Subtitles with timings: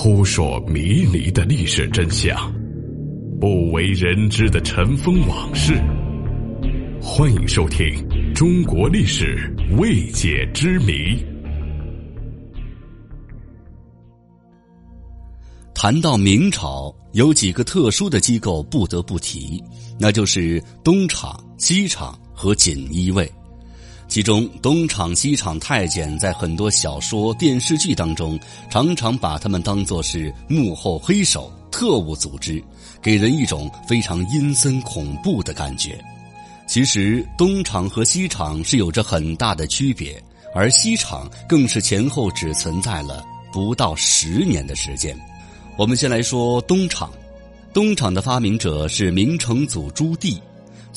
[0.00, 2.54] 扑朔迷离的历史真相，
[3.40, 5.74] 不为人知的尘封往事。
[7.02, 7.84] 欢迎收听
[8.32, 10.92] 《中国历史未解之谜》。
[15.74, 19.60] 谈到明朝，有几个特殊的机构不得不提，
[19.98, 23.28] 那就是东厂、西厂和锦衣卫。
[24.08, 32.62] 其中，东厂、西厂太监在很多小说、电视剧当中，常常把他们当作是幕后黑手、特务组织，
[33.02, 36.02] 给人一种非常阴森恐怖的感觉。
[36.66, 40.20] 其实，东厂和西厂是有着很大的区别，
[40.54, 43.22] 而西厂更是前后只存在了
[43.52, 45.14] 不到十年的时间。
[45.76, 47.12] 我们先来说东厂，
[47.74, 50.40] 东厂的发明者是明成祖朱棣。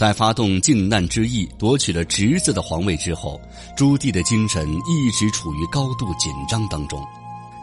[0.00, 3.38] 在发动靖难之役夺取了侄子的皇位之后，
[3.76, 7.06] 朱棣的精神一直处于高度紧张当中。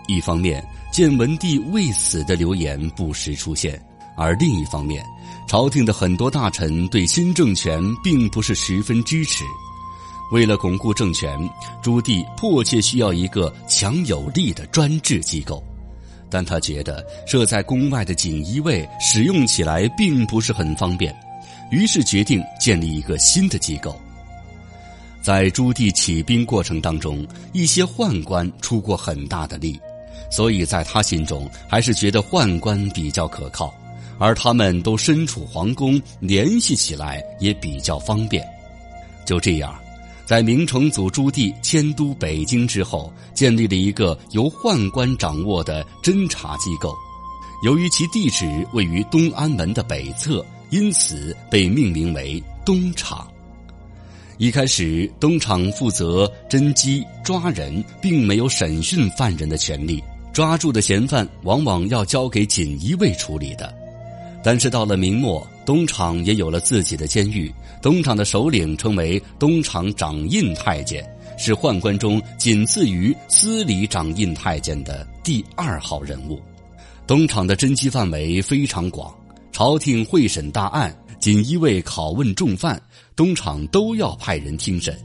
[0.06, 3.74] 一方面，建文帝未死的流言不时出现；
[4.16, 5.04] 而另一方面，
[5.48, 9.44] 朝廷的很多大臣对新政权并不是十分支持。
[10.32, 11.36] 为了巩固政权，
[11.82, 15.64] 朱棣迫切需要一个强有力的专制机构，
[16.30, 21.12] 但他觉得设在宫外的锦衣卫使用起来并不是很方便。
[21.70, 24.00] 于是决定建立一个新的机构。
[25.22, 29.78] 在朱棣起兵过程当中，一些宦官出过很大的力，
[30.32, 33.74] 所以在他心中还是觉得宦官比较可靠，
[34.18, 38.46] 而他们都身处皇宫，联系起来也比较方便。
[39.26, 39.78] 就这样，
[40.26, 46.96] 在明成祖朱棣迁都北京之后，建立了一个由宦官掌握的侦察机构。
[47.66, 50.46] 由于其地址位于东安门的北侧。
[50.70, 53.28] 因此被命名为东厂。
[54.38, 60.04] 一开始，东厂负责侦缉抓人，并没有审讯犯人的权利。
[60.34, 63.74] 抓住的嫌犯往往要交给锦衣卫处理的。
[64.44, 67.52] 但是到了明末，东厂也有了自己的监狱。
[67.82, 71.04] 东厂的首领称为东厂掌印太监，
[71.40, 76.40] 是宦官中仅次于司礼掌印太监的第二号人物。
[77.08, 79.12] 东厂的侦缉范围非常广。
[79.58, 82.80] 朝廷会审大案，锦衣卫拷问重犯，
[83.16, 84.96] 东厂都要派人听审。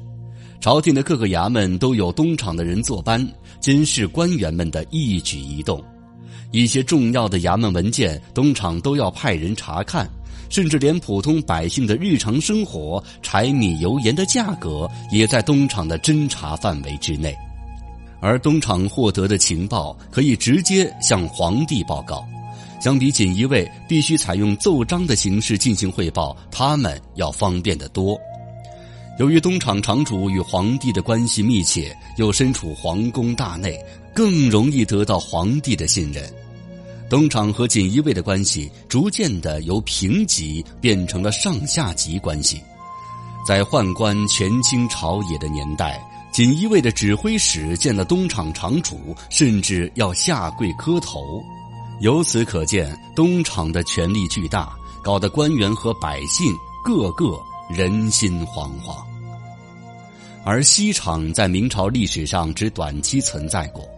[0.60, 3.26] 朝廷的各个衙门都有东厂的人坐班，
[3.60, 5.82] 监视官员们的一举一动。
[6.50, 10.06] 一些重要的衙门文件，东厂都要派人查看，
[10.50, 17.34] 甚至连普通百姓的日常生活、柴米油盐的价格，也在东厂的侦查范围之内。
[18.20, 22.22] 而东厂获得的情报，可以直接向皇帝报告。
[22.82, 28.18] 相比锦衣卫必须采用奏章的形式进行汇报，他们要方便得多。
[29.20, 33.78] 由于东厂厂主与皇帝的关系密切，又身处皇宫大内，
[34.12, 36.28] 更容易得到皇帝的信任。
[37.08, 42.60] 东厂和锦衣卫的关系逐渐的由平级变成了上下级关系。
[43.46, 51.40] 在宦官权倾朝野的年代，锦衣卫的指挥使见了东厂厂主，甚至要下跪磕头。
[52.02, 56.52] 由此可见，东厂的权力巨大，搞得官员和百姓
[56.82, 57.40] 个个
[57.70, 58.96] 人心惶惶。
[60.44, 63.88] 而西厂在明朝历史上只短期存在过。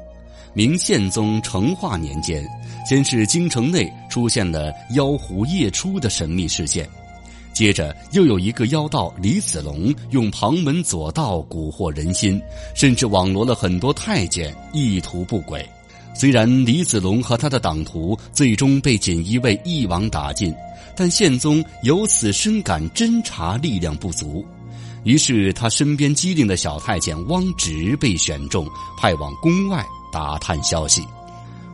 [0.52, 2.46] 明宪宗成化年间，
[2.86, 6.86] 先是京城内出现了妖狐夜出的神秘事件，
[7.54, 12.38] 接着又有一个妖道李子龙用旁门左道蛊惑人心，
[12.74, 15.66] 甚至网罗了很多太监，意图不轨。
[16.14, 20.54] 虽然李子龙和他的党徒最终被锦衣卫一网打尽，
[20.96, 24.44] 但宪宗由此深感侦查力量不足，
[25.02, 28.66] 于是他身边机灵的小太监汪直被选中，
[28.96, 31.02] 派往宫外打探消息。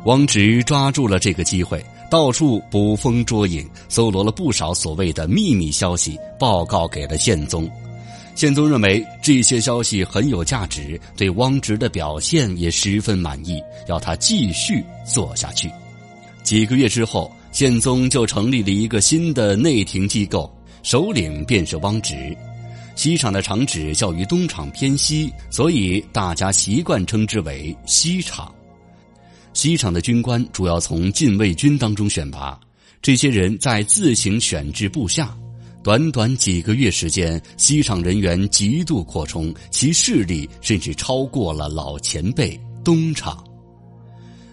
[0.07, 7.71] 汪直抓住了这个机会，到处捕风捉影，搜罗了不少所谓的秘密消息，报告给了宪宗。
[8.41, 15.71] 宪宗认为这些消息很有价值，对汪直的表现也十分满意，要他继续做下去。
[16.43, 20.51] 几个月之后，宪宗就成立了一个新的内廷机构，
[20.83, 22.35] 首领便是汪直。
[22.97, 28.51] 西厂的厂址较于东厂偏西，所以大家习惯称之为西厂。
[29.53, 32.59] 西厂的军官主要从禁卫军当中选拔，
[33.03, 35.37] 这些人在自行选制部下。
[35.83, 43.43] 短短几个月时间，西厂人员极度扩充，其势力甚至超过了老前辈东厂。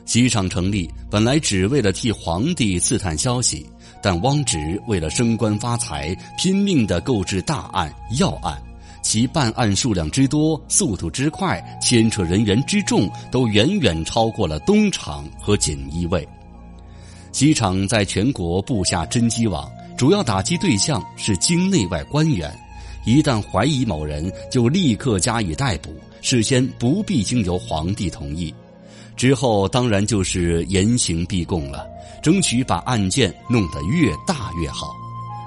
[0.06, 3.70] 西厂成立本来只为了替皇帝刺探消息，
[4.02, 8.58] 但汪直为了升官发财，拼命的购置大案要案，
[9.04, 16.26] 其办案数量之多、速度之快、牵扯人员之重，都远远超过了东厂和锦衣卫。
[17.34, 22.56] 西厂在全国布下侦缉网，主要打击对象是京内外官员。
[23.04, 25.90] 一旦怀疑某人，就立刻加以逮捕，
[26.22, 28.54] 事先不必经由皇帝同意。
[29.16, 31.88] 之后当然就是严刑逼供了，
[32.22, 34.96] 争取把案件弄得越大越好。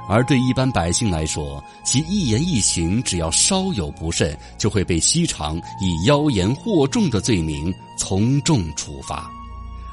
[0.08, 9.30] 而对一般百姓来说，其一言一行只要稍有不慎，就会被西厂以妖言惑众的罪名从重处罚。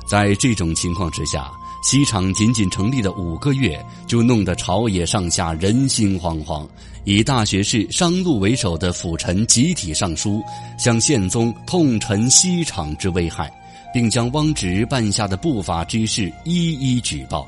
[0.08, 1.52] 在这种情况之下。
[1.88, 6.68] 西厂仅仅成立了五个月，就弄得朝野上下人心惶惶。
[7.06, 10.44] 以大学士商禄为首的辅臣集体上书，
[10.78, 13.50] 向宪宗痛陈西厂之危害，
[13.94, 17.48] 并将汪直办下的不法之事一一举报。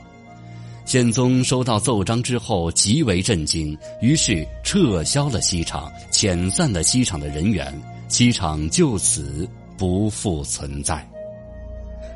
[0.85, 7.77] 宪宗收到奏章之后极为震惊，于是撤销了西厂，遣散了西厂的人员，
[8.07, 9.45] 西厂就此
[9.77, 11.05] 不复存在。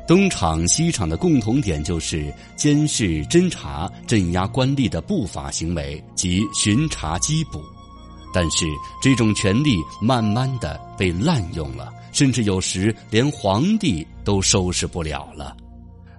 [0.06, 7.62] 东厂西厂的共同点就是监视、侦查、镇压官吏的不法行为及巡查缉捕，
[8.32, 8.66] 但是
[9.00, 15.56] 这种权力慢慢的被滥用了，甚至有时连皇帝都收拾不了了。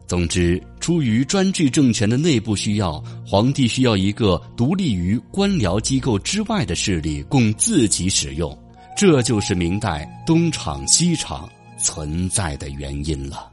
[0.08, 8.56] 总之，出于专制政权的内部需要，皇帝需要一个独立于官僚机构之外的势力供自己使用，
[8.98, 11.48] 这就是明代东厂西厂
[11.80, 13.52] 存在的原因了。